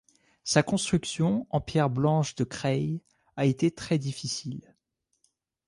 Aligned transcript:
Sa 0.43 0.63
construction 0.63 1.45
en 1.51 1.61
pierre 1.61 1.91
blanche 1.91 2.33
de 2.33 2.43
Creil 2.43 3.03
a 3.35 3.45
été 3.45 3.69
très 3.69 3.99
difficile. 3.99 4.73